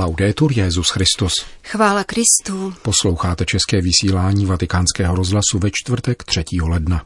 Laudetur 0.00 0.52
Jezus 0.52 0.90
Christus. 0.90 1.32
Chvála 1.64 2.04
Kristu. 2.04 2.74
Posloucháte 2.82 3.44
české 3.44 3.80
vysílání 3.80 4.46
Vatikánského 4.46 5.14
rozhlasu 5.14 5.58
ve 5.58 5.70
čtvrtek 5.72 6.24
3. 6.24 6.44
ledna. 6.62 7.02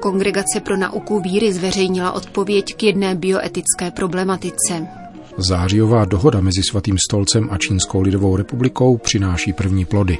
Kongregace 0.00 0.60
pro 0.64 0.76
nauku 0.76 1.20
víry 1.20 1.52
zveřejnila 1.52 2.12
odpověď 2.12 2.74
k 2.76 2.82
jedné 2.82 3.14
bioetické 3.14 3.90
problematice. 3.90 4.99
Zářijová 5.48 6.04
dohoda 6.04 6.40
mezi 6.40 6.62
Svatým 6.70 6.96
stolcem 7.08 7.48
a 7.50 7.58
Čínskou 7.58 8.00
lidovou 8.00 8.36
republikou 8.36 8.96
přináší 8.96 9.52
první 9.52 9.84
plody. 9.84 10.18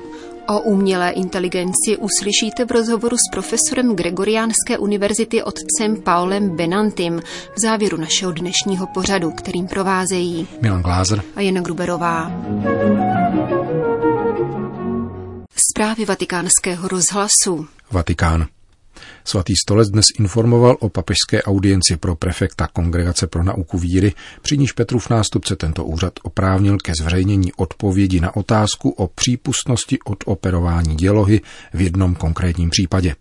O 0.48 0.60
umělé 0.60 1.10
inteligenci 1.10 1.96
uslyšíte 1.98 2.64
v 2.64 2.70
rozhovoru 2.70 3.16
s 3.16 3.30
profesorem 3.32 3.96
Gregoriánské 3.96 4.78
univerzity 4.78 5.42
otcem 5.42 6.02
Paulem 6.02 6.56
Benantim 6.56 7.20
v 7.56 7.60
závěru 7.62 7.96
našeho 7.96 8.32
dnešního 8.32 8.86
pořadu, 8.86 9.30
kterým 9.30 9.66
provázejí 9.66 10.48
Milan 10.62 10.82
Glázer 10.82 11.22
a 11.36 11.40
Jana 11.40 11.60
Gruberová. 11.60 12.32
Zprávy 15.70 16.04
vatikánského 16.04 16.88
rozhlasu. 16.88 17.66
Vatikán. 17.90 18.46
Svatý 19.24 19.52
stolec 19.64 19.88
dnes 19.88 20.04
informoval 20.18 20.76
o 20.80 20.88
papežské 20.88 21.42
audienci 21.42 21.96
pro 21.96 22.16
prefekta 22.16 22.66
Kongregace 22.66 23.26
pro 23.26 23.44
nauku 23.44 23.78
víry, 23.78 24.12
při 24.42 24.58
níž 24.58 24.72
Petrův 24.72 25.10
nástupce 25.10 25.56
tento 25.56 25.84
úřad 25.84 26.12
oprávnil 26.22 26.78
ke 26.78 26.92
zveřejnění 27.00 27.52
odpovědi 27.52 28.20
na 28.20 28.36
otázku 28.36 28.90
o 28.90 29.06
přípustnosti 29.06 29.98
od 30.04 30.24
operování 30.26 30.96
dělohy 30.96 31.40
v 31.74 31.80
jednom 31.80 32.14
konkrétním 32.14 32.70
případě. 32.70 33.14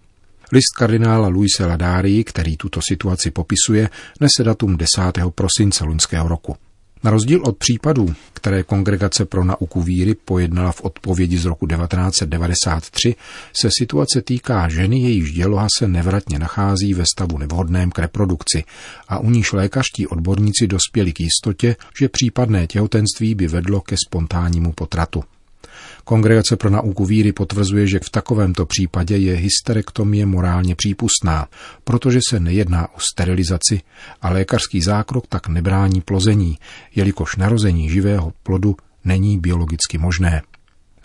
List 0.52 0.78
kardinála 0.78 1.28
Luise 1.28 1.66
Ladárii, 1.66 2.24
který 2.24 2.58
tuto 2.58 2.80
situaci 2.90 3.32
popisuje, 3.32 3.90
nese 4.22 4.44
datum 4.44 4.78
10. 4.78 4.88
prosince 5.36 5.86
loňského 5.86 6.28
roku. 6.28 6.56
Na 7.04 7.12
rozdíl 7.12 7.42
od 7.44 7.58
případů, 7.58 8.16
které 8.34 8.64
Kongregace 8.64 9.26
pro 9.26 9.44
nauku 9.44 9.82
víry 9.82 10.16
pojednala 10.16 10.72
v 10.72 10.82
odpovědi 10.82 11.38
z 11.38 11.46
roku 11.46 11.68
1993, 11.68 13.16
se 13.62 13.70
situace 13.80 14.22
týká 14.22 14.70
ženy, 14.70 15.00
jejíž 15.00 15.32
děloha 15.32 15.68
se 15.78 15.88
nevratně 15.88 16.40
nachází 16.40 16.94
ve 16.94 17.04
stavu 17.16 17.38
nevhodném 17.38 17.92
k 17.92 18.00
reprodukci 18.00 18.64
a 19.08 19.20
u 19.20 19.30
níž 19.30 19.54
lékařští 19.54 20.08
odborníci 20.08 20.68
dospěli 20.68 21.14
k 21.14 21.20
jistotě, 21.20 21.76
že 22.00 22.10
případné 22.10 22.68
těhotenství 22.68 23.36
by 23.36 23.48
vedlo 23.48 23.82
ke 23.82 23.96
spontánnímu 24.08 24.72
potratu. 24.72 25.24
Kongregace 26.04 26.56
pro 26.56 26.70
nauku 26.70 27.06
víry 27.06 27.32
potvrzuje, 27.32 27.88
že 27.88 28.00
v 28.00 28.10
takovémto 28.10 28.66
případě 28.66 29.18
je 29.18 29.36
hysterektomie 29.36 30.26
morálně 30.26 30.76
přípustná, 30.76 31.48
protože 31.84 32.20
se 32.30 32.40
nejedná 32.40 32.88
o 32.88 33.00
sterilizaci 33.00 33.82
a 34.22 34.30
lékařský 34.30 34.82
zákrok 34.82 35.28
tak 35.28 35.48
nebrání 35.48 36.02
plození, 36.02 36.58
jelikož 36.96 37.36
narození 37.36 37.90
živého 37.90 38.34
plodu 38.44 38.76
není 39.06 39.40
biologicky 39.40 39.98
možné. 39.98 40.42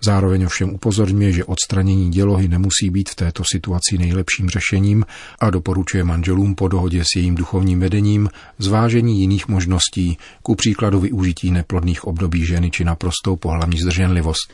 Zároveň 0.05 0.45
ovšem 0.45 0.75
upozorňuje, 0.75 1.33
že 1.33 1.45
odstranění 1.45 2.11
dělohy 2.11 2.49
nemusí 2.49 2.91
být 2.91 3.09
v 3.09 3.15
této 3.15 3.43
situaci 3.53 3.99
nejlepším 3.99 4.49
řešením 4.49 5.05
a 5.41 5.51
doporučuje 5.51 6.05
manželům 6.05 6.55
po 6.55 6.69
dohodě 6.69 7.05
s 7.05 7.17
jejím 7.17 7.35
duchovním 7.35 7.81
vedením 7.81 8.29
zvážení 8.59 9.21
jiných 9.21 9.49
možností, 9.49 10.19
ku 10.43 10.55
příkladu 10.55 11.01
využití 11.01 11.51
neplodných 11.51 12.05
období 12.05 12.47
ženy 12.47 12.71
či 12.71 12.85
naprostou 12.85 13.37
pohlavní 13.37 13.79
zdrženlivost. 13.79 14.53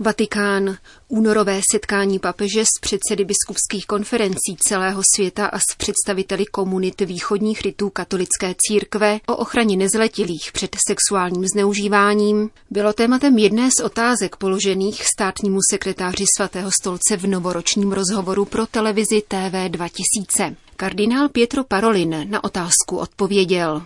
Vatikán. 0.00 0.76
Únorové 1.08 1.60
setkání 1.72 2.18
papeže 2.18 2.64
s 2.64 2.80
předsedy 2.80 3.24
biskupských 3.24 3.86
konferencí 3.86 4.56
celého 4.58 5.02
světa 5.14 5.46
a 5.46 5.58
s 5.58 5.76
představiteli 5.78 6.46
komunit 6.46 7.00
východních 7.00 7.60
rytů 7.60 7.90
katolické 7.90 8.54
církve 8.58 9.20
o 9.26 9.36
ochraně 9.36 9.76
nezletilých 9.76 10.50
před 10.52 10.76
sexuálním 10.88 11.44
zneužíváním 11.54 12.50
bylo 12.70 12.92
tématem 12.92 13.38
jedné 13.38 13.68
z 13.78 13.80
otázek 13.84 14.36
položených 14.36 15.04
státnímu 15.04 15.58
sekretáři 15.70 16.24
svatého 16.36 16.70
stolce 16.80 17.16
v 17.16 17.26
novoročním 17.26 17.92
rozhovoru 17.92 18.44
pro 18.44 18.66
televizi 18.66 19.22
TV 19.28 19.68
2000. 19.68 20.56
Kardinál 20.76 21.28
Pietro 21.28 21.64
Parolin 21.64 22.26
na 22.30 22.44
otázku 22.44 22.96
odpověděl. 22.96 23.82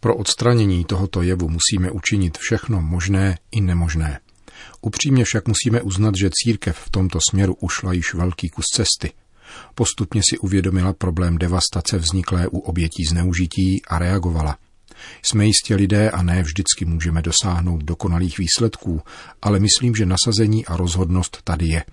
Pro 0.00 0.16
odstranění 0.16 0.84
tohoto 0.84 1.22
jevu 1.22 1.48
musíme 1.48 1.90
učinit 1.90 2.38
všechno 2.38 2.80
možné 2.80 3.38
i 3.50 3.60
nemožné. 3.60 4.20
Upřímně 4.80 5.24
však 5.24 5.48
musíme 5.48 5.82
uznat, 5.82 6.14
že 6.20 6.30
církev 6.32 6.78
v 6.78 6.90
tomto 6.90 7.18
směru 7.30 7.54
ušla 7.60 7.92
již 7.92 8.14
velký 8.14 8.48
kus 8.48 8.66
cesty. 8.66 9.12
Postupně 9.74 10.20
si 10.30 10.38
uvědomila 10.38 10.92
problém 10.92 11.38
devastace 11.38 11.98
vzniklé 11.98 12.48
u 12.48 12.58
obětí 12.58 13.04
zneužití 13.04 13.82
a 13.88 13.98
reagovala. 13.98 14.58
Jsme 15.22 15.46
jistě 15.46 15.74
lidé 15.74 16.10
a 16.10 16.22
ne 16.22 16.42
vždycky 16.42 16.84
můžeme 16.84 17.22
dosáhnout 17.22 17.84
dokonalých 17.84 18.38
výsledků, 18.38 19.02
ale 19.42 19.60
myslím, 19.60 19.94
že 19.94 20.06
nasazení 20.06 20.66
a 20.66 20.76
rozhodnost 20.76 21.38
tady 21.44 21.66
je. 21.66 21.84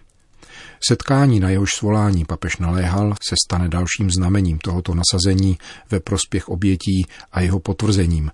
Setkání, 0.88 1.40
na 1.40 1.50
jehož 1.50 1.76
svolání 1.76 2.26
papež 2.26 2.58
naléhal, 2.58 3.16
se 3.30 3.36
stane 3.46 3.70
dalším 3.70 4.12
znamením 4.12 4.60
tohoto 4.60 4.94
nasazení 4.96 5.58
ve 5.90 6.00
prospěch 6.00 6.50
obětí 6.50 7.06
a 7.32 7.42
jeho 7.42 7.60
potvrzením, 7.60 8.32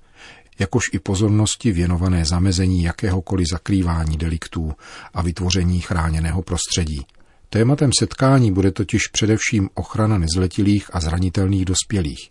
jakož 0.59 0.83
i 0.93 0.99
pozornosti 0.99 1.71
věnované 1.71 2.25
zamezení 2.25 2.83
jakéhokoliv 2.83 3.47
zakrývání 3.51 4.17
deliktů 4.17 4.73
a 5.13 5.21
vytvoření 5.21 5.81
chráněného 5.81 6.41
prostředí. 6.41 7.05
Tématem 7.49 7.89
setkání 7.99 8.51
bude 8.51 8.71
totiž 8.71 9.07
především 9.07 9.69
ochrana 9.73 10.17
nezletilých 10.17 10.95
a 10.95 10.99
zranitelných 10.99 11.65
dospělých. 11.65 12.29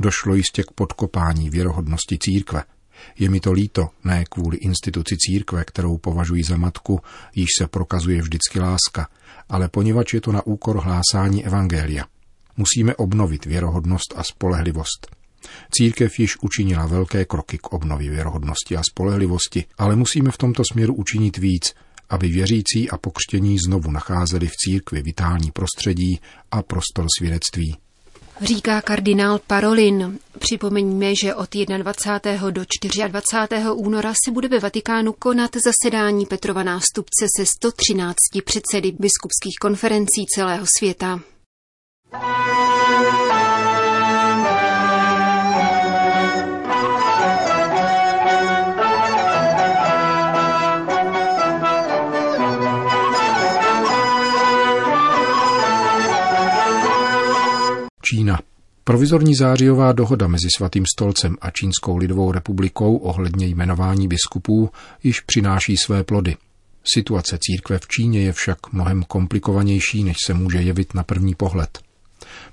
Došlo 0.00 0.34
jistě 0.34 0.62
k 0.62 0.70
podkopání 0.70 1.50
věrohodnosti 1.50 2.18
církve. 2.18 2.62
Je 3.18 3.28
mi 3.28 3.40
to 3.40 3.52
líto, 3.52 3.88
ne 4.04 4.24
kvůli 4.30 4.56
instituci 4.56 5.16
církve, 5.18 5.64
kterou 5.64 5.98
považuji 5.98 6.44
za 6.44 6.56
matku, 6.56 7.00
již 7.34 7.48
se 7.58 7.66
prokazuje 7.66 8.22
vždycky 8.22 8.60
láska, 8.60 9.08
ale 9.48 9.68
poněvadž 9.68 10.14
je 10.14 10.20
to 10.20 10.32
na 10.32 10.46
úkor 10.46 10.78
hlásání 10.78 11.46
evangelia. 11.46 12.04
Musíme 12.56 12.94
obnovit 12.94 13.46
věrohodnost 13.46 14.14
a 14.16 14.22
spolehlivost. 14.24 15.23
Církev 15.70 16.18
již 16.18 16.36
učinila 16.42 16.86
velké 16.86 17.24
kroky 17.24 17.58
k 17.58 17.72
obnově 17.72 18.10
věrohodnosti 18.10 18.76
a 18.76 18.82
spolehlivosti, 18.90 19.64
ale 19.78 19.96
musíme 19.96 20.30
v 20.30 20.38
tomto 20.38 20.62
směru 20.72 20.94
učinit 20.94 21.36
víc, 21.36 21.74
aby 22.10 22.28
věřící 22.28 22.90
a 22.90 22.98
pokřtění 22.98 23.58
znovu 23.58 23.90
nacházeli 23.90 24.46
v 24.46 24.56
církvi 24.56 25.02
vitální 25.02 25.50
prostředí 25.50 26.20
a 26.50 26.62
prostor 26.62 27.06
svědectví. 27.18 27.76
Říká 28.40 28.80
kardinál 28.80 29.40
Parolin. 29.46 30.18
Připomeňme, 30.38 31.12
že 31.22 31.34
od 31.34 31.54
21. 31.54 32.50
do 32.50 32.64
24. 33.08 33.64
února 33.74 34.12
se 34.24 34.30
bude 34.30 34.48
ve 34.48 34.58
Vatikánu 34.58 35.12
konat 35.12 35.50
zasedání 35.64 36.26
Petrova 36.26 36.62
nástupce 36.62 37.26
se 37.36 37.46
113 37.46 38.16
předsedy 38.44 38.92
biskupských 38.92 39.56
konferencí 39.60 40.26
celého 40.34 40.66
světa. 40.78 41.20
Čína. 58.14 58.38
Provizorní 58.84 59.34
zářijová 59.34 59.92
dohoda 59.92 60.28
mezi 60.28 60.48
Svatým 60.56 60.84
stolcem 60.94 61.36
a 61.40 61.50
Čínskou 61.50 61.96
lidovou 61.96 62.32
republikou 62.32 62.96
ohledně 62.96 63.46
jmenování 63.46 64.08
biskupů 64.08 64.70
již 65.02 65.20
přináší 65.20 65.76
své 65.76 66.04
plody. 66.04 66.36
Situace 66.94 67.38
církve 67.40 67.78
v 67.78 67.88
Číně 67.88 68.20
je 68.20 68.32
však 68.32 68.72
mnohem 68.72 69.02
komplikovanější, 69.02 70.04
než 70.04 70.16
se 70.26 70.34
může 70.34 70.58
jevit 70.58 70.94
na 70.94 71.02
první 71.02 71.34
pohled. 71.34 71.78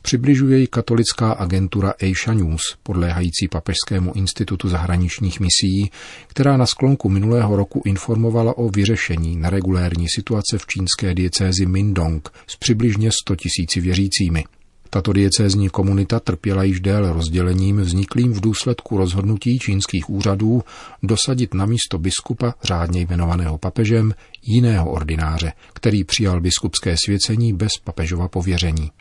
Přibližuje 0.02 0.60
ji 0.60 0.68
katolická 0.68 1.32
agentura 1.32 1.94
Asia 2.02 2.34
News, 2.34 2.62
podléhající 2.84 3.48
Papežskému 3.48 4.14
institutu 4.14 4.70
zahraničních 4.70 5.40
misí, 5.40 5.92
která 6.28 6.58
na 6.58 6.66
sklonku 6.66 7.10
minulého 7.10 7.56
roku 7.56 7.82
informovala 7.86 8.58
o 8.58 8.70
vyřešení 8.70 9.36
neregulérní 9.36 10.06
situace 10.16 10.58
v 10.58 10.68
čínské 10.68 11.14
diecézi 11.14 11.66
Mindong 11.66 12.30
s 12.48 12.56
přibližně 12.56 13.10
100 13.12 13.36
tisíci 13.36 13.82
věřícími. 13.82 14.44
Tato 14.94 15.14
diecézní 15.14 15.70
komunita 15.70 16.20
trpěla 16.20 16.64
již 16.64 16.80
déle 16.80 17.14
rozdělením 17.14 17.82
vzniklým 17.82 18.34
v 18.34 18.42
důsledku 18.42 18.98
rozhodnutí 18.98 19.60
čínských 19.60 20.10
úřadů 20.10 20.64
dosadit 21.04 21.54
na 21.54 21.66
místo 21.66 21.98
biskupa 21.98 22.54
řádně 22.64 23.02
jmenovaného 23.02 23.58
papežem 23.58 24.14
jiného 24.44 24.92
ordináře, 24.92 25.54
který 25.74 26.04
přijal 26.04 26.42
biskupské 26.42 26.96
svěcení 27.06 27.54
bez 27.54 27.72
papežova 27.84 28.28
pověření. 28.28 28.92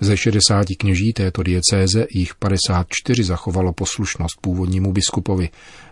Ze 0.00 0.16
60 0.16 0.66
kněží 0.78 1.12
této 1.12 1.42
diecéze 1.42 2.06
jich 2.10 2.34
54 2.34 3.24
zachovalo 3.24 3.72
poslušnost 3.72 4.40
původnímu 4.40 4.92
biskupovi, 4.92 5.48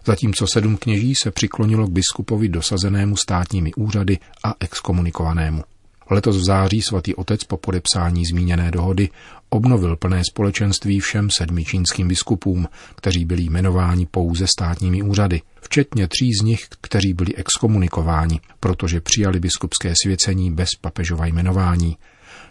zatímco 0.07 0.47
sedm 0.47 0.77
kněží 0.77 1.15
se 1.15 1.31
přiklonilo 1.31 1.87
k 1.87 1.91
biskupovi 1.91 2.49
dosazenému 2.49 3.17
státními 3.17 3.75
úřady 3.75 4.19
a 4.45 4.55
exkomunikovanému. 4.61 5.63
Letos 6.11 6.37
v 6.37 6.45
září 6.45 6.83
svatý 6.83 7.15
otec 7.15 7.45
po 7.45 7.57
podepsání 7.57 8.25
zmíněné 8.27 8.71
dohody 8.71 9.09
obnovil 9.49 9.97
plné 9.97 10.23
společenství 10.31 11.01
všem 11.01 11.29
sedmi 11.31 11.65
čínským 11.65 12.09
biskupům, 12.09 12.69
kteří 12.95 13.25
byli 13.25 13.43
jmenováni 13.43 14.07
pouze 14.07 14.47
státními 14.47 15.03
úřady, 15.03 15.43
včetně 15.61 16.09
tří 16.09 16.33
z 16.41 16.45
nich, 16.45 16.67
kteří 16.81 17.15
byli 17.15 17.35
exkomunikováni, 17.35 18.41
protože 18.61 19.01
přijali 19.01 19.41
biskupské 19.41 19.93
svěcení 20.03 20.51
bez 20.51 20.69
papežova 20.81 21.27
jmenování, 21.27 21.97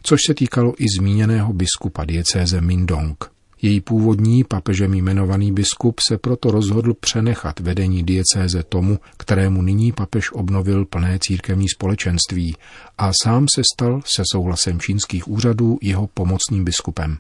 což 0.03 0.19
se 0.27 0.33
týkalo 0.33 0.73
i 0.77 0.85
zmíněného 0.97 1.53
biskupa 1.53 2.05
diecéze 2.05 2.61
Mindong. 2.61 3.36
Její 3.61 3.81
původní 3.81 4.43
papežem 4.43 4.93
jmenovaný 4.93 5.51
biskup 5.51 5.99
se 5.99 6.17
proto 6.17 6.51
rozhodl 6.51 6.93
přenechat 6.93 7.59
vedení 7.59 8.03
diecéze 8.03 8.63
tomu, 8.63 8.99
kterému 9.17 9.61
nyní 9.61 9.91
papež 9.91 10.31
obnovil 10.31 10.85
plné 10.85 11.19
církevní 11.21 11.69
společenství 11.69 12.55
a 12.97 13.11
sám 13.23 13.45
se 13.55 13.61
stal 13.73 14.01
se 14.05 14.23
souhlasem 14.31 14.79
čínských 14.79 15.27
úřadů 15.27 15.77
jeho 15.81 16.07
pomocným 16.07 16.65
biskupem. 16.65 17.17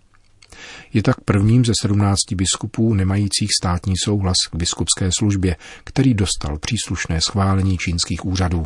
Je 0.93 1.03
tak 1.03 1.21
prvním 1.21 1.65
ze 1.65 1.73
sedmnácti 1.81 2.35
biskupů 2.35 2.93
nemajících 2.93 3.49
státní 3.61 3.93
souhlas 4.03 4.35
k 4.51 4.55
biskupské 4.55 5.09
službě, 5.19 5.55
který 5.83 6.13
dostal 6.13 6.59
příslušné 6.59 7.21
schválení 7.21 7.77
čínských 7.77 8.25
úřadů. 8.25 8.65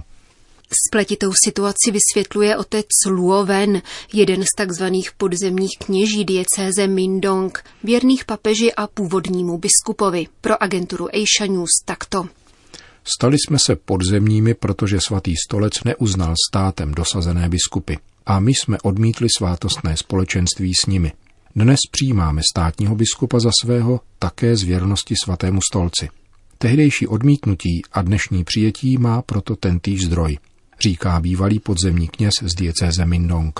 Spletitou 0.88 1.32
situaci 1.46 1.92
vysvětluje 1.92 2.58
otec 2.58 2.86
Luo 3.10 3.46
Wen, 3.46 3.82
jeden 4.14 4.44
z 4.44 4.48
takzvaných 4.58 5.12
podzemních 5.12 5.78
kněží 5.86 6.26
diecéze 6.26 6.88
Mindong, 6.88 7.64
věrných 7.84 8.26
papeži 8.26 8.74
a 8.74 8.88
původnímu 8.88 9.58
biskupovi. 9.58 10.28
Pro 10.42 10.64
agenturu 10.64 11.08
Asia 11.08 11.52
News 11.52 11.70
takto. 11.86 12.26
Stali 13.04 13.38
jsme 13.38 13.60
se 13.60 13.76
podzemními, 13.76 14.54
protože 14.54 15.00
svatý 15.08 15.34
stolec 15.48 15.74
neuznal 15.84 16.34
státem 16.50 16.92
dosazené 16.92 17.50
biskupy 17.50 17.96
a 18.26 18.40
my 18.40 18.54
jsme 18.54 18.78
odmítli 18.84 19.28
svátostné 19.38 19.98
společenství 19.98 20.74
s 20.74 20.86
nimi. 20.86 21.12
Dnes 21.56 21.80
přijímáme 21.92 22.42
státního 22.56 22.96
biskupa 22.96 23.40
za 23.40 23.52
svého 23.62 24.00
také 24.20 24.56
z 24.58 24.64
věrnosti 24.64 25.16
svatému 25.24 25.60
stolci. 25.72 26.10
Tehdejší 26.58 27.08
odmítnutí 27.08 27.82
a 27.92 28.02
dnešní 28.02 28.44
přijetí 28.44 28.98
má 28.98 29.22
proto 29.22 29.56
tentýž 29.56 30.06
zdroj– 30.06 30.38
říká 30.82 31.20
bývalý 31.20 31.60
podzemní 31.60 32.08
kněz 32.08 32.34
z 32.42 32.56
diecéze 32.56 33.06
Mindong. 33.06 33.60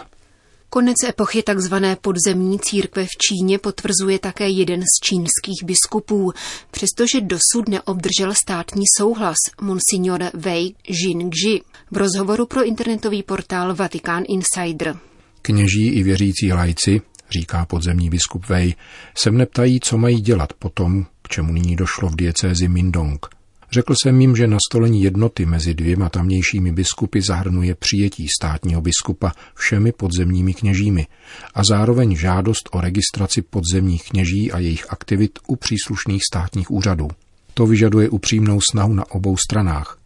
Konec 0.70 0.96
epochy 1.10 1.44
tzv. 1.44 1.76
podzemní 2.02 2.60
církve 2.60 3.06
v 3.06 3.18
Číně 3.28 3.58
potvrzuje 3.58 4.20
také 4.20 4.50
jeden 4.50 4.82
z 4.82 5.06
čínských 5.06 5.64
biskupů, 5.66 6.32
přestože 6.72 7.22
dosud 7.22 7.70
neobdržel 7.70 8.34
státní 8.34 8.84
souhlas 8.98 9.38
monsignor 9.62 10.24
Wei 10.34 10.76
Jingji 10.88 11.62
v 11.92 11.98
rozhovoru 11.98 12.46
pro 12.46 12.64
internetový 12.64 13.24
portál 13.24 13.76
Vatikán 13.76 14.24
Insider. 14.30 14.96
Kněží 15.42 15.88
i 15.88 16.04
věřící 16.04 16.54
lajci, 16.54 17.02
říká 17.32 17.66
podzemní 17.66 18.10
biskup 18.10 18.46
Wei, 18.50 18.76
se 19.18 19.32
mne 19.32 19.46
ptají, 19.46 19.80
co 19.80 19.98
mají 19.98 20.22
dělat 20.22 20.54
po 20.54 20.70
tom, 20.70 21.06
k 21.22 21.28
čemu 21.28 21.54
nyní 21.54 21.76
došlo 21.76 22.10
v 22.10 22.16
diecézi 22.16 22.68
Mindong– 22.68 23.26
Řekl 23.74 23.94
jsem 24.04 24.22
jim, 24.22 24.36
že 24.36 24.48
nastolení 24.48 25.04
jednoty 25.04 25.46
mezi 25.46 25.74
dvěma 25.74 26.10
tamnějšími 26.10 26.72
biskupy 26.72 27.22
zahrnuje 27.22 27.76
přijetí 27.76 28.28
státního 28.40 28.82
biskupa 28.82 29.32
všemi 29.56 29.92
podzemními 29.92 30.54
kněžími 30.54 31.08
a 31.54 31.64
zároveň 31.64 32.16
žádost 32.16 32.70
o 32.72 32.82
registraci 32.82 33.42
podzemních 33.42 34.04
kněží 34.10 34.52
a 34.52 34.60
jejich 34.60 34.86
aktivit 34.90 35.40
u 35.48 35.56
příslušných 35.56 36.22
státních 36.32 36.72
úřadů. 36.72 37.08
To 37.54 37.68
vyžaduje 37.68 38.10
upřímnou 38.10 38.60
snahu 38.72 38.94
na 38.94 39.12
obou 39.12 39.38
stranách. 39.38 39.98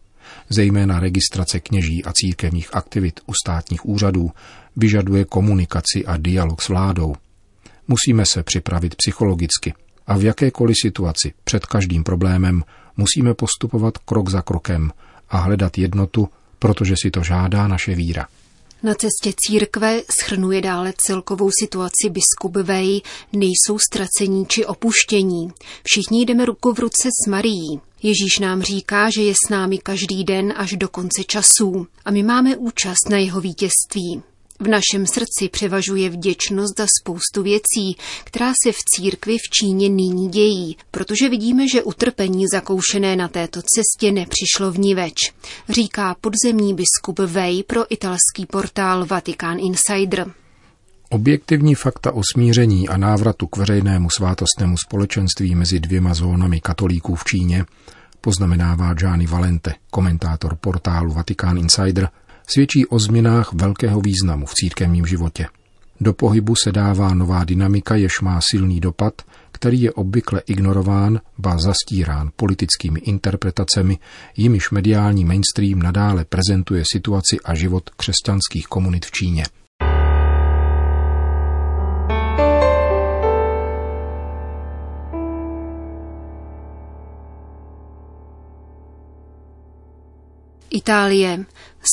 Zejména 0.48 1.00
registrace 1.00 1.60
kněží 1.60 2.04
a 2.04 2.12
církevních 2.12 2.74
aktivit 2.74 3.20
u 3.26 3.32
státních 3.44 3.86
úřadů 3.86 4.30
vyžaduje 4.76 5.24
komunikaci 5.24 6.06
a 6.06 6.16
dialog 6.16 6.62
s 6.62 6.68
vládou. 6.68 7.14
Musíme 7.88 8.26
se 8.26 8.42
připravit 8.42 8.94
psychologicky 8.94 9.74
a 10.06 10.16
v 10.18 10.24
jakékoliv 10.24 10.76
situaci 10.82 11.32
před 11.44 11.66
každým 11.66 12.04
problémem 12.04 12.62
musíme 12.96 13.34
postupovat 13.34 13.98
krok 13.98 14.28
za 14.28 14.42
krokem 14.42 14.90
a 15.28 15.38
hledat 15.38 15.78
jednotu, 15.78 16.28
protože 16.58 16.94
si 17.02 17.10
to 17.10 17.22
žádá 17.22 17.68
naše 17.68 17.94
víra. 17.94 18.26
Na 18.82 18.94
cestě 18.94 19.32
církve 19.36 20.02
schrnuje 20.20 20.60
dále 20.60 20.92
celkovou 20.96 21.50
situaci 21.60 22.10
biskup 22.10 22.56
Vej, 22.56 23.00
nejsou 23.32 23.78
ztracení 23.78 24.46
či 24.46 24.66
opuštění. 24.66 25.52
Všichni 25.82 26.24
jdeme 26.24 26.44
ruku 26.44 26.72
v 26.72 26.78
ruce 26.78 27.08
s 27.08 27.30
Marií. 27.30 27.80
Ježíš 28.02 28.38
nám 28.38 28.62
říká, 28.62 29.10
že 29.10 29.22
je 29.22 29.34
s 29.46 29.50
námi 29.50 29.78
každý 29.78 30.24
den 30.24 30.54
až 30.56 30.72
do 30.72 30.88
konce 30.88 31.24
časů 31.24 31.86
a 32.04 32.10
my 32.10 32.22
máme 32.22 32.56
účast 32.56 33.10
na 33.10 33.18
jeho 33.18 33.40
vítězství. 33.40 34.22
V 34.60 34.68
našem 34.68 35.06
srdci 35.06 35.48
převažuje 35.50 36.10
vděčnost 36.10 36.78
za 36.78 36.86
spoustu 37.00 37.42
věcí, 37.42 37.96
která 38.24 38.52
se 38.64 38.72
v 38.72 38.76
církvi 38.94 39.36
v 39.38 39.50
Číně 39.50 39.88
nyní 39.88 40.28
dějí, 40.28 40.76
protože 40.90 41.28
vidíme, 41.28 41.68
že 41.68 41.82
utrpení 41.82 42.44
zakoušené 42.52 43.16
na 43.16 43.28
této 43.28 43.60
cestě 43.62 44.12
nepřišlo 44.12 44.72
v 44.72 44.78
ní 44.78 44.94
več, 44.94 45.32
říká 45.68 46.16
podzemní 46.20 46.74
biskup 46.74 47.18
Vej 47.18 47.62
pro 47.62 47.92
italský 47.92 48.46
portál 48.50 49.06
Vatikán 49.06 49.58
Insider. 49.58 50.26
Objektivní 51.10 51.74
fakta 51.74 52.12
o 52.12 52.22
smíření 52.32 52.88
a 52.88 52.96
návratu 52.96 53.46
k 53.46 53.56
veřejnému 53.56 54.08
svátostnému 54.10 54.76
společenství 54.76 55.54
mezi 55.54 55.80
dvěma 55.80 56.14
zónami 56.14 56.60
katolíků 56.60 57.14
v 57.14 57.24
Číně 57.24 57.64
poznamenává 58.20 58.94
Gianni 58.94 59.26
Valente, 59.26 59.74
komentátor 59.90 60.56
portálu 60.60 61.12
Vatikán 61.12 61.58
Insider– 61.58 62.08
svědčí 62.46 62.86
o 62.86 62.98
změnách 62.98 63.52
velkého 63.52 64.00
významu 64.00 64.46
v 64.46 64.54
církevním 64.54 65.06
životě. 65.06 65.46
Do 66.00 66.12
pohybu 66.12 66.54
se 66.64 66.72
dává 66.72 67.14
nová 67.14 67.44
dynamika, 67.44 67.94
jež 67.94 68.20
má 68.20 68.40
silný 68.40 68.80
dopad, 68.80 69.22
který 69.52 69.82
je 69.82 69.92
obvykle 69.92 70.42
ignorován, 70.46 71.20
ba 71.38 71.58
zastírán 71.58 72.30
politickými 72.36 73.00
interpretacemi, 73.00 73.98
jimiž 74.36 74.70
mediální 74.70 75.24
mainstream 75.24 75.78
nadále 75.78 76.24
prezentuje 76.24 76.82
situaci 76.92 77.36
a 77.44 77.54
život 77.54 77.90
křesťanských 77.90 78.66
komunit 78.66 79.06
v 79.06 79.10
Číně. 79.10 79.44
Itálie. 90.86 91.46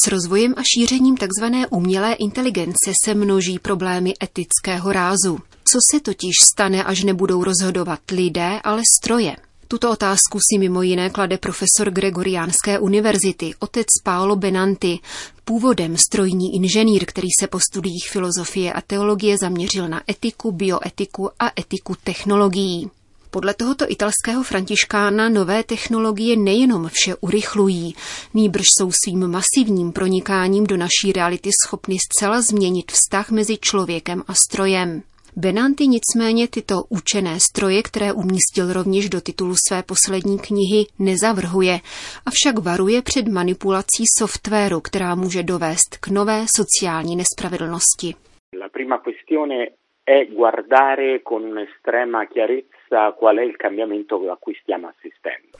S 0.04 0.08
rozvojem 0.08 0.54
a 0.58 0.62
šířením 0.64 1.18
tzv. 1.18 1.46
umělé 1.70 2.14
inteligence 2.14 2.92
se 3.06 3.14
množí 3.14 3.60
problémy 3.60 4.14
etického 4.24 4.92
rázu. 4.92 5.40
Co 5.72 5.80
se 5.92 6.00
totiž 6.00 6.32
stane, 6.54 6.84
až 6.84 7.04
nebudou 7.04 7.44
rozhodovat 7.44 8.00
lidé, 8.12 8.60
ale 8.64 8.82
stroje? 9.00 9.36
Tuto 9.68 9.92
otázku 9.92 10.40
si 10.40 10.60
mimo 10.60 10.82
jiné 10.82 11.10
klade 11.10 11.38
profesor 11.38 11.92
Gregoriánské 11.92 12.80
univerzity, 12.80 13.54
otec 13.60 13.88
Paolo 14.04 14.36
Benanti, 14.36 15.00
původem 15.46 15.98
strojní 15.98 16.56
inženýr, 16.56 17.06
který 17.06 17.28
se 17.40 17.48
po 17.48 17.60
studiích 17.60 18.10
filozofie 18.10 18.74
a 18.74 18.82
teologie 18.82 19.38
zaměřil 19.38 19.90
na 19.90 20.02
etiku, 20.10 20.52
bioetiku 20.52 21.30
a 21.40 21.52
etiku 21.60 21.96
technologií. 22.04 22.92
Podle 23.34 23.54
tohoto 23.54 23.86
italského 23.90 24.44
františkána 24.44 25.30
nové 25.30 25.64
technologie 25.64 26.36
nejenom 26.38 26.90
vše 26.94 27.16
urychlují, 27.22 27.94
nýbrž 28.34 28.66
jsou 28.78 28.90
svým 28.92 29.28
masivním 29.28 29.92
pronikáním 29.92 30.64
do 30.64 30.78
naší 30.78 31.08
reality 31.16 31.50
schopny 31.66 31.96
zcela 32.06 32.42
změnit 32.42 32.92
vztah 32.92 33.32
mezi 33.32 33.58
člověkem 33.58 34.24
a 34.28 34.34
strojem. 34.34 35.02
Benanti 35.36 35.88
nicméně 35.88 36.48
tyto 36.48 36.76
učené 36.90 37.40
stroje, 37.40 37.84
které 37.84 38.14
umístil 38.14 38.74
rovněž 38.74 39.10
do 39.10 39.22
titulu 39.22 39.56
své 39.68 39.84
poslední 39.84 40.40
knihy, 40.40 40.86
nezavrhuje, 41.00 41.80
avšak 42.26 42.66
varuje 42.66 43.02
před 43.02 43.28
manipulací 43.28 44.04
softwaru, 44.20 44.80
která 44.82 45.16
může 45.16 45.44
dovést 45.44 45.98
k 45.98 46.08
nové 46.08 46.46
sociální 46.58 47.16
nespravedlnosti. 47.16 48.16
La 48.62 48.70
prima 48.70 48.98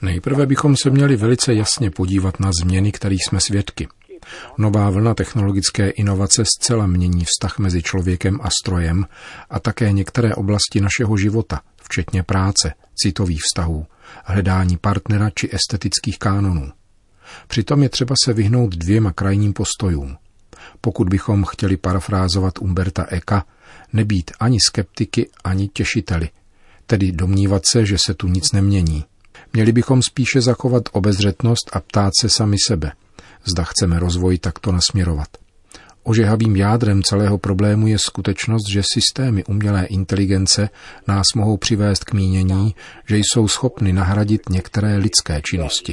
Nejprve 0.02 0.46
bychom 0.46 0.76
se 0.76 0.90
měli 0.90 1.16
velice 1.16 1.54
jasně 1.54 1.90
podívat 1.90 2.40
na 2.40 2.50
změny, 2.62 2.92
kterých 2.92 3.24
jsme 3.24 3.40
svědky. 3.40 3.88
Nová 4.58 4.90
vlna 4.90 5.14
technologické 5.14 5.90
inovace 5.90 6.42
zcela 6.44 6.86
mění 6.86 7.24
vztah 7.24 7.58
mezi 7.58 7.82
člověkem 7.82 8.38
a 8.42 8.48
strojem 8.62 9.06
a 9.50 9.60
také 9.60 9.92
některé 9.92 10.34
oblasti 10.34 10.80
našeho 10.80 11.16
života, 11.16 11.60
včetně 11.82 12.22
práce, 12.22 12.74
citových 12.94 13.40
vztahů, 13.42 13.86
hledání 14.24 14.76
partnera 14.76 15.30
či 15.30 15.48
estetických 15.52 16.18
kánonů. 16.18 16.72
Přitom 17.46 17.82
je 17.82 17.88
třeba 17.88 18.14
se 18.24 18.32
vyhnout 18.32 18.74
dvěma 18.76 19.12
krajním 19.12 19.52
postojům. 19.52 20.16
Pokud 20.80 21.08
bychom 21.08 21.44
chtěli 21.44 21.76
parafrázovat 21.76 22.58
Umberta 22.58 23.06
Eka, 23.08 23.44
nebýt 23.92 24.30
ani 24.40 24.58
skeptiky, 24.60 25.30
ani 25.44 25.68
těšiteli, 25.68 26.28
tedy 26.86 27.12
domnívat 27.12 27.62
se, 27.72 27.86
že 27.86 27.96
se 27.98 28.14
tu 28.14 28.28
nic 28.28 28.52
nemění. 28.52 29.04
Měli 29.52 29.72
bychom 29.72 30.02
spíše 30.02 30.40
zachovat 30.40 30.82
obezřetnost 30.92 31.70
a 31.72 31.80
ptát 31.80 32.10
se 32.20 32.28
sami 32.28 32.56
sebe, 32.66 32.92
zda 33.44 33.64
chceme 33.64 33.98
rozvoj 34.00 34.38
takto 34.38 34.72
nasměrovat. 34.72 35.28
Ožehavým 36.06 36.56
jádrem 36.56 37.02
celého 37.02 37.38
problému 37.38 37.86
je 37.86 37.98
skutečnost, 37.98 38.66
že 38.72 38.82
systémy 38.94 39.44
umělé 39.44 39.86
inteligence 39.86 40.68
nás 41.08 41.26
mohou 41.36 41.56
přivést 41.56 42.04
k 42.04 42.12
mínění, 42.12 42.74
že 43.08 43.16
jsou 43.16 43.48
schopny 43.48 43.92
nahradit 43.92 44.42
některé 44.50 44.96
lidské 44.96 45.40
činnosti. 45.50 45.92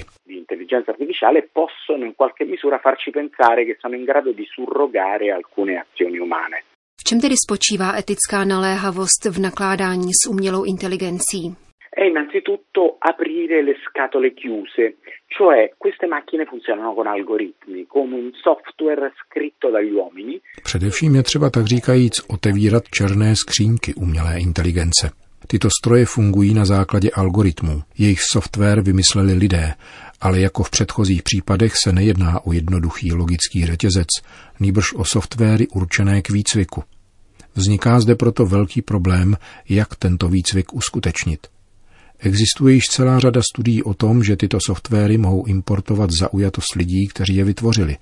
V 6.40 6.71
čem 7.12 7.22
tedy 7.22 7.36
spočívá 7.46 8.00
etická 8.00 8.44
naléhavost 8.44 9.25
v 9.25 9.39
nakládání 9.39 10.10
s 10.24 10.30
umělou 10.30 10.63
inteligencí? 10.63 11.56
è 12.01 12.03
innanzitutto 12.12 12.82
aprire 13.12 13.63
le 13.63 13.74
scatole 13.86 14.32
chiuse, 14.39 14.84
cioè 15.27 15.58
queste 15.77 16.08
macchine 16.08 16.46
funzionano 16.46 16.94
con 16.94 17.08
algoritmi, 17.08 17.86
come 17.88 18.15
un 18.15 18.32
software 18.48 19.12
scritto 19.20 19.72
dagli 19.72 19.91
uomini. 19.91 20.39
Především 20.63 21.15
je 21.15 21.24
třeba 21.24 21.50
tak 21.50 21.65
říkajíc 21.65 22.22
otevírat 22.27 22.84
černé 22.98 23.36
skřínky 23.36 23.94
umělé 23.94 24.39
inteligence. 24.39 25.12
Tyto 25.48 25.68
stroje 25.80 26.06
fungují 26.06 26.53
na 26.53 26.65
základě 26.65 27.10
algoritmů. 27.13 27.82
Jejich 27.98 28.22
software 28.32 28.82
vymysleli 28.82 29.34
lidé, 29.34 29.74
ale 30.22 30.39
jako 30.39 30.63
v 30.63 30.70
předchozích 30.70 31.24
případech 31.24 31.74
se 31.84 31.91
nejedná 31.91 32.46
o 32.46 32.53
jednoduchý 32.53 33.13
logický 33.13 33.65
řetězec, 33.65 34.08
nýbrž 34.60 34.94
o 34.94 35.03
softwary 35.06 35.68
určené 35.68 36.22
k 36.22 36.30
výcviku. 36.30 36.84
Vzniká 37.55 38.00
zde 38.00 38.15
proto 38.15 38.46
velký 38.46 38.81
problém, 38.81 39.38
jak 39.70 39.96
tento 39.96 40.29
výcvik 40.29 40.74
uskutečnit. 40.74 41.48
Existuje 42.20 42.75
již 42.75 42.84
celá 42.84 43.20
řada 43.20 43.41
studií 43.53 43.84
o 43.84 43.93
tom, 43.93 44.24
že 44.24 44.36
tyto 44.36 44.58
softwary 44.65 45.17
mohou 45.17 45.46
importovat 45.46 46.10
zaujatost 46.20 46.75
lidí, 46.75 47.08
kteří 47.08 47.36
je 47.36 47.43
vytvořili, 47.43 47.98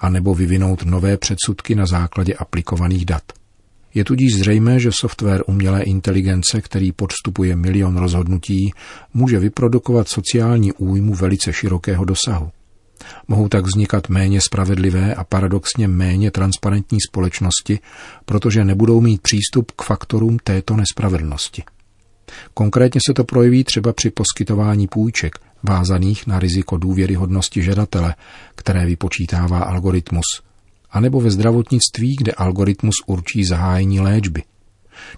anebo 0.00 0.34
vyvinout 0.34 0.84
nové 0.84 1.16
předsudky 1.16 1.74
na 1.74 1.86
základě 1.86 2.34
aplikovaných 2.34 3.04
dat. 3.04 3.22
Je 3.94 4.04
tudíž 4.04 4.34
zřejmé, 4.34 4.80
že 4.80 4.92
software 4.92 5.42
umělé 5.46 5.82
inteligence, 5.82 6.60
který 6.60 6.92
podstupuje 6.92 7.56
milion 7.56 7.96
rozhodnutí, 7.96 8.72
může 9.14 9.38
vyprodukovat 9.38 10.08
sociální 10.08 10.72
újmu 10.72 11.14
velice 11.14 11.52
širokého 11.52 12.04
dosahu. 12.04 12.50
Mohou 13.28 13.48
tak 13.48 13.64
vznikat 13.64 14.08
méně 14.08 14.40
spravedlivé 14.40 15.14
a 15.14 15.24
paradoxně 15.24 15.88
méně 15.88 16.30
transparentní 16.30 16.98
společnosti, 17.08 17.78
protože 18.24 18.64
nebudou 18.64 19.00
mít 19.00 19.22
přístup 19.22 19.72
k 19.72 19.82
faktorům 19.82 20.38
této 20.44 20.76
nespravedlnosti. 20.76 21.62
Konkrétně 22.54 23.00
se 23.06 23.14
to 23.14 23.24
projeví 23.24 23.64
třeba 23.64 23.92
při 23.92 24.10
poskytování 24.10 24.88
půjček, 24.88 25.38
vázaných 25.62 26.26
na 26.26 26.38
riziko 26.38 26.76
důvěryhodnosti 26.76 27.62
žadatele, 27.62 28.14
které 28.54 28.86
vypočítává 28.86 29.58
algoritmus, 29.58 30.24
anebo 30.90 31.20
ve 31.20 31.30
zdravotnictví, 31.30 32.16
kde 32.18 32.32
algoritmus 32.32 32.94
určí 33.06 33.44
zahájení 33.44 34.00
léčby, 34.00 34.42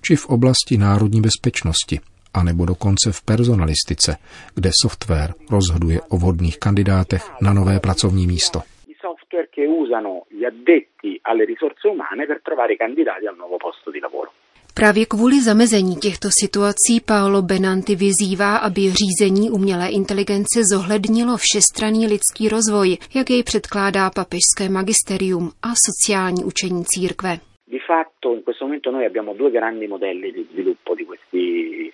či 0.03 0.17
v 0.17 0.27
oblasti 0.27 0.79
národní 0.79 1.21
bezpečnosti, 1.21 2.01
anebo 2.37 2.65
dokonce 2.65 3.13
v 3.13 3.23
personalistice, 3.23 4.17
kde 4.55 4.71
software 4.83 5.35
rozhoduje 5.51 6.01
o 6.01 6.17
vhodných 6.17 6.59
kandidátech 6.59 7.23
na 7.41 7.53
nové 7.53 7.81
pracovní 7.81 8.27
místo. 8.27 8.63
software 9.07 9.49
che 9.51 9.65
usano 9.67 10.27
gli 10.29 10.45
addetti 10.45 11.19
alle 11.23 11.45
risorse 11.45 11.89
umane 11.89 12.27
per 12.27 12.41
trovare 12.43 12.77
candidati 12.77 13.27
al 13.27 13.37
nuovo 13.37 13.57
posto 13.57 13.91
di 13.91 14.01
lavoro. 14.01 14.33
Právě 14.75 15.07
kvůli 15.07 15.41
zamezení 15.41 15.97
těchto 15.97 16.29
situací 16.41 17.01
Paolo 17.07 17.43
Benanti 17.43 17.97
vyzývá, 17.97 18.57
aby 18.57 18.81
řízení 18.81 19.51
umělé 19.51 19.89
inteligence 19.89 20.61
zohlednilo 20.73 21.37
všestranný 21.37 22.07
lidský 22.07 22.49
rozvoj, 22.49 22.99
jak 23.15 23.31
jej 23.31 23.43
předkládá 23.43 24.11
papežské 24.11 24.69
magisterium 24.69 25.51
a 25.63 25.71
sociální 25.87 26.45
učení 26.45 26.85
církve. 26.85 27.39
Di 27.69 27.79
fatto 27.87 28.35
in 28.35 28.43
questo 28.43 28.65
momento 28.65 28.91
noi 28.91 29.07
abbiamo 29.07 29.35
due 29.35 29.51
grandi 29.51 29.89
modelli 29.89 30.33
di 30.33 30.47
sviluppo 30.53 30.95
di 30.95 31.05
questi. 31.05 31.86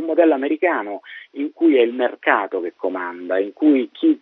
Un 0.00 0.06
modello 0.06 0.34
americano 0.34 1.00
in 1.32 1.52
cui 1.52 1.76
è 1.76 1.82
il 1.82 1.94
mercato 1.94 2.60
che 2.62 2.72
comanda, 2.76 3.38
in 3.38 3.52
cui 3.52 3.90
chi 3.92 4.18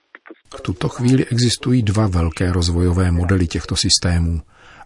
v 0.56 0.60
tuto 0.60 0.88
chvíli 0.88 1.24
existují 1.24 1.82
dva 1.82 2.06
velké 2.06 2.52
rozvojové 2.52 3.10
modely 3.10 3.46
těchto 3.46 3.76
systémů 3.76 4.40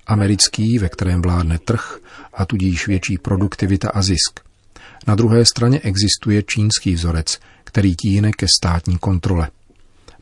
americký, 0.06 0.78
ve 0.78 0.88
kterém 0.88 1.22
vládne 1.22 1.58
trh 1.58 1.98
a 2.34 2.46
tudíž 2.46 2.86
větší 2.86 3.18
produktivita 3.18 3.90
a 3.90 4.02
zisk. 4.02 4.40
Na 5.06 5.14
druhé 5.14 5.44
straně 5.44 5.80
existuje 5.80 6.42
čínský 6.42 6.94
vzorec, 6.94 7.38
který 7.64 7.96
tíhne 7.96 8.30
ke 8.32 8.46
státní 8.58 8.98
kontrole. 8.98 9.48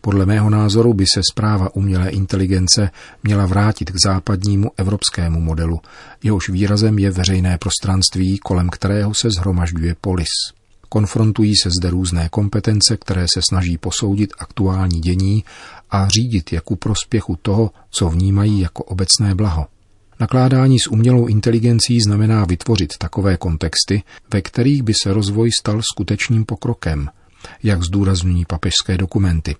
Podle 0.00 0.26
mého 0.26 0.50
názoru 0.50 0.94
by 0.94 1.04
se 1.14 1.20
zpráva 1.30 1.74
umělé 1.74 2.10
inteligence 2.10 2.90
měla 3.22 3.46
vrátit 3.46 3.90
k 3.90 3.96
západnímu 4.04 4.70
evropskému 4.76 5.40
modelu, 5.40 5.80
jehož 6.22 6.48
výrazem 6.48 6.98
je 6.98 7.10
veřejné 7.10 7.58
prostranství, 7.58 8.38
kolem 8.38 8.68
kterého 8.68 9.14
se 9.14 9.28
zhromažďuje 9.30 9.96
polis. 10.00 10.59
Konfrontují 10.92 11.56
se 11.56 11.68
zde 11.80 11.90
různé 11.90 12.28
kompetence, 12.28 12.96
které 12.96 13.26
se 13.34 13.40
snaží 13.50 13.78
posoudit 13.78 14.30
aktuální 14.38 15.00
dění 15.00 15.44
a 15.90 16.08
řídit 16.08 16.52
jako 16.52 16.76
prospěchu 16.76 17.36
toho, 17.42 17.70
co 17.90 18.08
vnímají 18.08 18.60
jako 18.60 18.84
obecné 18.84 19.34
blaho. 19.34 19.66
Nakládání 20.20 20.78
s 20.78 20.86
umělou 20.86 21.26
inteligencí 21.26 22.00
znamená 22.00 22.44
vytvořit 22.44 22.98
takové 22.98 23.36
kontexty, 23.36 24.02
ve 24.32 24.42
kterých 24.42 24.82
by 24.82 24.92
se 25.02 25.12
rozvoj 25.12 25.50
stal 25.60 25.80
skutečným 25.82 26.44
pokrokem, 26.44 27.08
jak 27.62 27.82
zdůrazňují 27.82 28.44
papežské 28.44 28.98
dokumenty, 28.98 29.56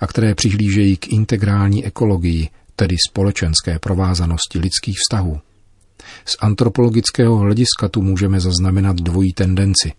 a 0.00 0.06
které 0.06 0.34
přihlížejí 0.34 0.96
k 0.96 1.08
integrální 1.08 1.84
ekologii, 1.84 2.48
tedy 2.76 2.96
společenské 3.08 3.78
provázanosti 3.78 4.58
lidských 4.58 4.96
vztahů. 4.98 5.40
Z 6.24 6.36
antropologického 6.40 7.36
hlediska 7.36 7.88
tu 7.88 8.02
můžeme 8.02 8.40
zaznamenat 8.40 8.96
dvojí 8.96 9.32
tendenci. 9.32 9.92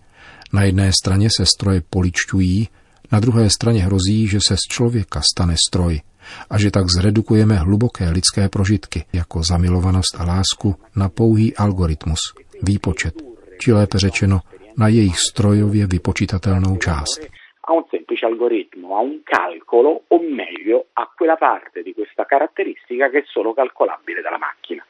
Na 0.53 0.63
jedné 0.63 0.91
straně 1.01 1.27
se 1.37 1.45
stroje 1.45 1.81
poličťují, 1.89 2.67
na 3.11 3.19
druhé 3.19 3.49
straně 3.49 3.83
hrozí, 3.83 4.27
že 4.27 4.39
se 4.47 4.55
z 4.57 4.67
člověka 4.69 5.21
stane 5.21 5.55
stroj 5.69 6.01
a 6.49 6.57
že 6.57 6.71
tak 6.71 6.85
zredukujeme 6.87 7.55
hluboké 7.55 8.09
lidské 8.09 8.49
prožitky, 8.49 9.05
jako 9.13 9.43
zamilovanost 9.43 10.15
a 10.19 10.23
lásku, 10.23 10.75
na 10.95 11.09
pouhý 11.09 11.55
algoritmus, 11.55 12.19
výpočet, 12.61 13.13
či 13.59 13.73
lépe 13.73 13.99
řečeno, 13.99 14.39
na 14.77 14.87
jejich 14.87 15.19
strojově 15.19 15.87
vypočítatelnou 15.87 16.77
část. 16.77 17.21
a 17.67 17.73
un 17.73 17.83
semplice 17.89 18.25
algoritmo, 18.25 18.97
a 18.97 19.01
un 19.01 19.21
calcolo, 19.23 20.01
o 20.07 20.17
meglio 20.19 20.77
a 20.93 21.09
quella 21.15 21.37
parte 21.37 21.81
di 21.81 21.93
questa 21.93 22.25
caratteristica 22.25 23.09
che 23.09 23.19
è 23.19 23.23
solo 23.25 23.53
calcolabile 23.53 24.21
dalla 24.21 24.37
macchina. 24.37 24.83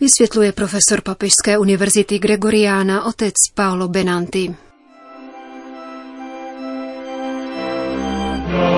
Vysvětluje 0.00 0.52
profesor 0.52 1.02
Papežské 1.02 1.58
univerzity 1.58 2.18
Gregoriana 2.18 3.04
otec 3.04 3.52
Paolo 3.54 3.88
Benanti. 3.88 4.67
No. 8.48 8.77